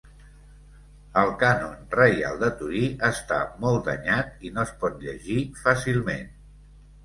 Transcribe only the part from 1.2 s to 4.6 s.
El cànon reial de Torí està molt danyat i